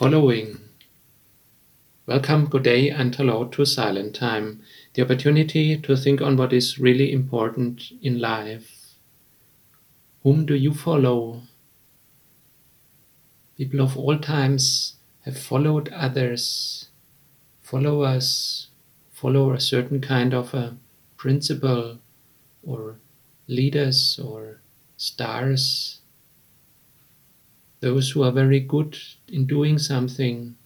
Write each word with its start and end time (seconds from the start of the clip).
following. 0.00 0.58
Welcome, 2.06 2.46
good 2.46 2.62
day, 2.62 2.88
and 2.88 3.14
hello 3.14 3.44
to 3.48 3.66
Silent 3.66 4.14
Time, 4.14 4.62
the 4.94 5.02
opportunity 5.02 5.76
to 5.76 5.94
think 5.94 6.22
on 6.22 6.38
what 6.38 6.54
is 6.54 6.78
really 6.78 7.12
important 7.12 7.92
in 8.00 8.18
life. 8.18 8.94
Whom 10.22 10.46
do 10.46 10.54
you 10.54 10.72
follow? 10.72 11.42
People 13.58 13.82
of 13.82 13.94
all 13.94 14.18
times 14.18 14.94
have 15.26 15.38
followed 15.38 15.90
others, 15.90 16.88
followers, 17.60 18.68
follow 19.12 19.52
a 19.52 19.60
certain 19.60 20.00
kind 20.00 20.32
of 20.32 20.54
a 20.54 20.78
principle 21.18 21.98
or 22.66 22.96
leaders 23.46 24.18
or 24.18 24.62
stars 24.96 25.99
those 27.80 28.10
who 28.10 28.22
are 28.22 28.32
very 28.32 28.60
good 28.60 28.96
in 29.28 29.46
doing 29.46 29.78
something, 29.78 30.56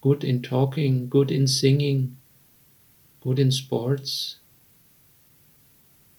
good 0.00 0.24
in 0.24 0.40
talking, 0.42 1.08
good 1.08 1.30
in 1.30 1.46
singing, 1.46 2.16
good 3.20 3.38
in 3.38 3.50
sports. 3.50 4.36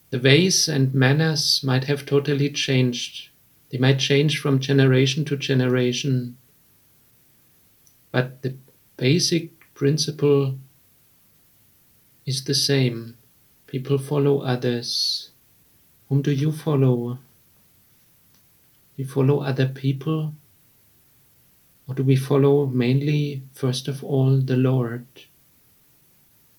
The 0.09 0.19
ways 0.19 0.67
and 0.67 0.93
manners 0.93 1.63
might 1.63 1.85
have 1.85 2.05
totally 2.05 2.49
changed. 2.49 3.29
They 3.69 3.77
might 3.77 3.99
change 3.99 4.39
from 4.39 4.59
generation 4.59 5.25
to 5.25 5.37
generation. 5.37 6.37
But 8.11 8.41
the 8.41 8.55
basic 8.97 9.73
principle 9.73 10.57
is 12.25 12.43
the 12.43 12.55
same. 12.55 13.17
People 13.67 13.97
follow 13.97 14.39
others. 14.39 15.31
Whom 16.09 16.21
do 16.21 16.31
you 16.31 16.51
follow? 16.51 17.19
We 18.97 19.03
follow 19.03 19.41
other 19.41 19.67
people? 19.67 20.33
Or 21.87 21.95
do 21.95 22.03
we 22.03 22.15
follow 22.15 22.65
mainly, 22.65 23.43
first 23.53 23.87
of 23.87 24.03
all, 24.03 24.37
the 24.37 24.57
Lord? 24.57 25.05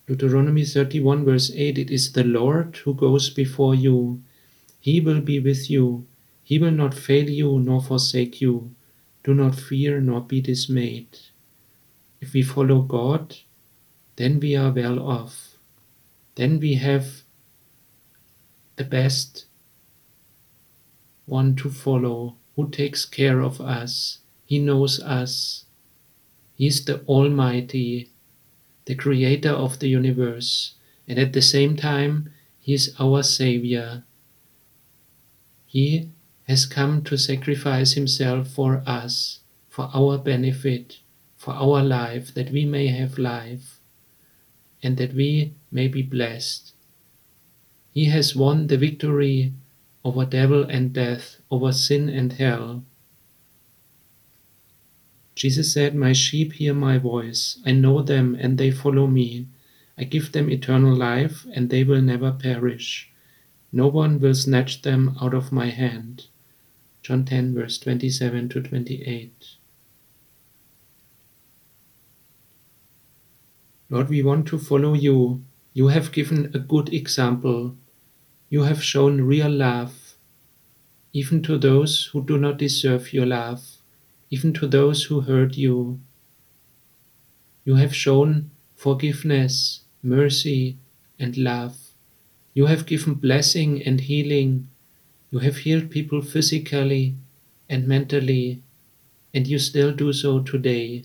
Deuteronomy 0.07 0.65
31, 0.65 1.25
verse 1.25 1.51
8 1.53 1.79
It 1.79 1.91
is 1.91 2.13
the 2.13 2.23
Lord 2.23 2.77
who 2.77 2.95
goes 2.95 3.29
before 3.31 3.75
you. 3.75 4.23
He 4.79 5.01
will 5.01 5.21
be 5.21 5.41
with 5.41 5.69
you. 5.69 6.07
He 6.45 6.61
will 6.61 6.71
not 6.71 6.95
fail 6.95 7.29
you 7.29 7.59
nor 7.59 7.83
forsake 7.83 8.41
you. 8.41 8.71
Do 9.25 9.35
not 9.35 9.57
fear 9.57 10.01
nor 10.01 10.21
be 10.21 10.41
dismayed. 10.41 11.19
If 12.21 12.35
we 12.35 12.43
follow 12.43 12.83
God, 12.83 13.35
then 14.15 14.39
we 14.39 14.55
are 14.55 14.71
well 14.71 15.01
off. 15.01 15.59
Then 16.37 16.61
we 16.61 16.75
have 16.75 17.23
the 18.77 18.85
best 18.85 19.46
one 21.27 21.55
to 21.57 21.69
follow, 21.69 22.37
who 22.55 22.71
takes 22.71 23.05
care 23.05 23.41
of 23.41 23.61
us. 23.61 24.19
He 24.47 24.59
knows 24.59 25.01
us. 25.01 25.65
He 26.55 26.69
is 26.69 26.85
the 26.85 27.01
Almighty, 27.05 28.11
the 28.87 28.95
Creator 28.95 29.51
of 29.51 29.79
the 29.79 29.89
universe, 29.89 30.75
and 31.07 31.19
at 31.19 31.33
the 31.33 31.43
same 31.43 31.77
time, 31.77 32.33
He 32.59 32.73
is 32.73 32.95
our 32.99 33.23
Savior. 33.23 34.05
He 35.67 36.11
has 36.45 36.65
come 36.65 37.03
to 37.03 37.19
sacrifice 37.19 37.93
Himself 37.93 38.49
for 38.49 38.83
us, 38.87 39.41
for 39.69 39.91
our 39.93 40.17
benefit, 40.17 41.01
for 41.37 41.53
our 41.53 41.83
life, 41.83 42.33
that 42.35 42.51
we 42.51 42.65
may 42.65 42.87
have 42.87 43.19
life, 43.19 43.81
and 44.83 44.97
that 44.97 45.13
we 45.13 45.55
may 45.71 45.89
be 45.89 46.03
blessed. 46.03 46.73
He 47.93 48.07
has 48.07 48.37
won 48.37 48.69
the 48.69 48.79
victory 48.79 49.53
over 50.07 50.25
devil 50.25 50.63
and 50.63 50.93
death, 50.93 51.39
over 51.51 51.73
sin 51.73 52.09
and 52.09 52.35
hell. 52.35 52.85
Jesus 55.35 55.73
said, 55.73 55.97
My 55.97 56.13
sheep 56.13 56.53
hear 56.53 56.75
my 56.75 56.97
voice. 56.97 57.59
I 57.67 57.73
know 57.73 58.03
them 58.03 58.37
and 58.41 58.57
they 58.57 58.71
follow 58.71 59.09
me. 59.09 59.49
I 59.99 60.05
give 60.05 60.31
them 60.31 60.49
eternal 60.49 60.95
life 60.95 61.45
and 61.53 61.71
they 61.71 61.83
will 61.83 62.01
never 62.01 62.31
perish. 62.31 63.11
No 63.73 63.89
one 63.89 64.21
will 64.21 64.35
snatch 64.35 64.83
them 64.83 65.17
out 65.21 65.35
of 65.35 65.51
my 65.51 65.71
hand. 65.71 66.29
John 67.03 67.25
10, 67.25 67.57
verse 67.57 67.77
27 67.79 68.49
to 68.51 68.63
28. 68.63 69.45
Lord, 73.91 74.09
we 74.09 74.23
want 74.23 74.47
to 74.47 74.59
follow 74.59 74.95
you. 74.95 75.43
You 75.73 75.89
have 75.89 76.13
given 76.13 76.53
a 76.55 76.61
good 76.61 76.93
example. 76.95 77.77
You 78.49 78.63
have 78.65 78.83
shown 78.83 79.21
real 79.21 79.49
love, 79.49 80.19
even 81.13 81.43
to 81.43 81.59
those 81.59 82.07
who 82.13 82.25
do 82.25 82.39
not 82.39 82.59
deserve 82.59 83.13
your 83.13 83.27
love, 83.27 83.79
even 84.31 84.53
to 84.55 84.69
those 84.69 85.05
who 85.05 85.23
hurt 85.23 85.57
you. 85.57 86.01
You 87.67 87.75
have 87.75 87.95
shown 87.95 88.51
forgiveness, 88.75 89.83
mercy, 90.03 90.79
and 91.19 91.37
love. 91.37 91.93
You 92.55 92.67
have 92.67 92.87
given 92.87 93.15
blessing 93.15 93.83
and 93.83 94.01
healing. 94.01 94.69
You 95.31 95.41
have 95.41 95.59
healed 95.59 95.91
people 95.91 96.23
physically 96.23 97.17
and 97.69 97.89
mentally, 97.89 98.63
and 99.35 99.47
you 99.47 99.59
still 99.59 99.93
do 99.95 100.13
so 100.13 100.41
today. 100.41 101.05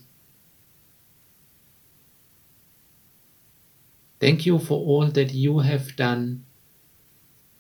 Thank 4.22 4.46
you 4.46 4.58
for 4.58 4.80
all 4.86 5.08
that 5.12 5.34
you 5.34 5.60
have 5.60 5.98
done 5.98 6.46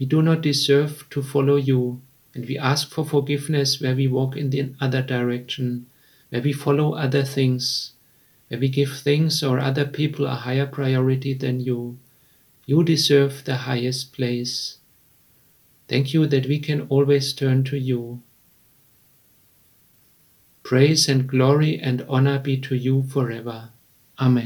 we 0.01 0.07
do 0.07 0.19
not 0.23 0.41
deserve 0.41 1.07
to 1.11 1.21
follow 1.21 1.57
you, 1.57 2.01
and 2.33 2.47
we 2.47 2.57
ask 2.57 2.89
for 2.89 3.05
forgiveness 3.05 3.79
where 3.79 3.93
we 3.93 4.07
walk 4.07 4.35
in 4.35 4.49
the 4.49 4.73
other 4.81 5.03
direction, 5.03 5.85
where 6.29 6.41
we 6.41 6.51
follow 6.51 6.95
other 6.95 7.23
things, 7.23 7.91
where 8.47 8.59
we 8.59 8.67
give 8.67 8.97
things 8.97 9.43
or 9.43 9.59
other 9.59 9.85
people 9.85 10.25
a 10.25 10.33
higher 10.33 10.65
priority 10.65 11.35
than 11.35 11.59
you. 11.59 11.99
You 12.65 12.83
deserve 12.83 13.43
the 13.43 13.57
highest 13.57 14.11
place. 14.11 14.79
Thank 15.87 16.15
you 16.15 16.25
that 16.25 16.47
we 16.47 16.57
can 16.57 16.87
always 16.89 17.31
turn 17.31 17.63
to 17.65 17.77
you. 17.77 18.23
Praise 20.63 21.07
and 21.07 21.27
glory 21.27 21.79
and 21.79 22.03
honor 22.09 22.39
be 22.39 22.57
to 22.57 22.75
you 22.75 23.03
forever. 23.03 23.69
Amen. 24.19 24.39